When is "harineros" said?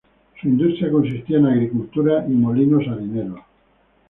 2.87-3.41